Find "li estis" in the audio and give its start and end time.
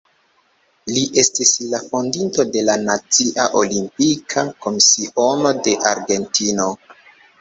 0.93-1.51